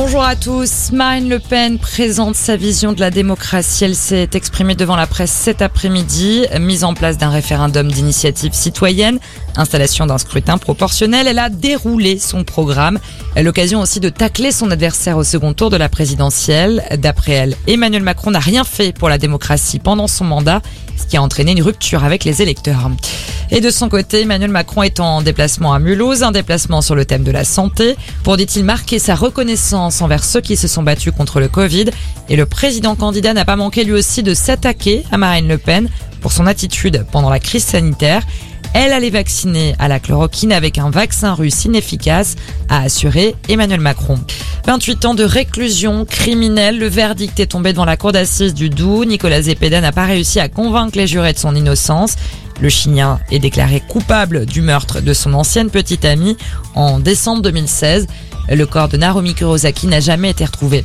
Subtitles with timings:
[0.00, 0.92] Bonjour à tous.
[0.92, 3.82] Marine Le Pen présente sa vision de la démocratie.
[3.82, 6.46] Elle s'est exprimée devant la presse cet après-midi.
[6.60, 9.18] Mise en place d'un référendum d'initiative citoyenne,
[9.58, 11.26] installation d'un scrutin proportionnel.
[11.26, 12.98] Elle a déroulé son programme.
[13.36, 16.82] L'occasion aussi de tacler son adversaire au second tour de la présidentielle.
[16.98, 20.62] D'après elle, Emmanuel Macron n'a rien fait pour la démocratie pendant son mandat,
[20.96, 22.90] ce qui a entraîné une rupture avec les électeurs.
[23.50, 27.06] Et de son côté, Emmanuel Macron est en déplacement à Mulhouse, un déplacement sur le
[27.06, 31.14] thème de la santé, pour, dit-il, marquer sa reconnaissance envers ceux qui se sont battus
[31.16, 31.86] contre le Covid.
[32.28, 35.88] Et le président candidat n'a pas manqué lui aussi de s'attaquer à Marine Le Pen
[36.20, 38.22] pour son attitude pendant la crise sanitaire.
[38.80, 42.36] Elle allait vacciner à la chloroquine avec un vaccin russe inefficace,
[42.68, 44.20] a assuré Emmanuel Macron.
[44.68, 49.04] 28 ans de réclusion criminelle, le verdict est tombé devant la cour d'assises du Doubs.
[49.04, 52.14] Nicolas Zepeda n'a pas réussi à convaincre les jurés de son innocence.
[52.60, 56.36] Le Chilien est déclaré coupable du meurtre de son ancienne petite amie
[56.76, 58.06] en décembre 2016.
[58.48, 60.84] Le corps de Naromi Kurosaki n'a jamais été retrouvé.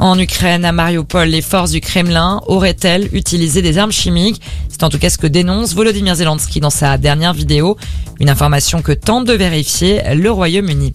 [0.00, 4.40] En Ukraine, à Mariupol, les forces du Kremlin auraient-elles utilisé des armes chimiques?
[4.68, 7.76] C'est en tout cas ce que dénonce Volodymyr Zelensky dans sa dernière vidéo,
[8.18, 10.92] une information que tente de vérifier le Royaume-Uni.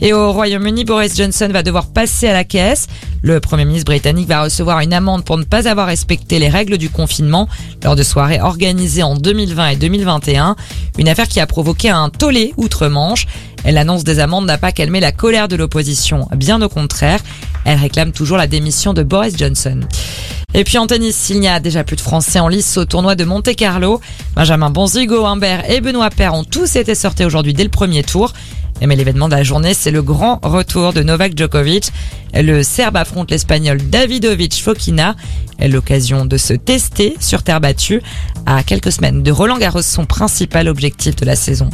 [0.00, 2.88] Et au Royaume-Uni, Boris Johnson va devoir passer à la caisse.
[3.22, 6.76] Le Premier ministre britannique va recevoir une amende pour ne pas avoir respecté les règles
[6.76, 7.48] du confinement
[7.84, 10.56] lors de soirées organisées en 2020 et 2021.
[10.98, 13.28] Une affaire qui a provoqué un tollé outre-Manche.
[13.64, 17.20] L'annonce des amendes n'a pas calmé la colère de l'opposition, bien au contraire.
[17.64, 19.80] Elle réclame toujours la démission de Boris Johnson.
[20.54, 23.14] Et puis en tennis, il n'y a déjà plus de Français en lice au tournoi
[23.14, 24.00] de Monte Carlo.
[24.34, 28.32] Benjamin Bonzigo, Humbert et Benoît Paire ont tous été sortis aujourd'hui dès le premier tour.
[28.84, 31.92] Mais l'événement de la journée, c'est le grand retour de Novak Djokovic.
[32.34, 35.14] Le Serbe affronte l'Espagnol Davidovic Fokina.
[35.60, 38.02] L'occasion de se tester sur terre battue.
[38.44, 41.70] À quelques semaines de Roland Garros, son principal objectif de la saison.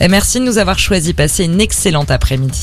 [0.00, 1.12] Et merci de nous avoir choisi.
[1.12, 2.56] Passez une excellente après-midi.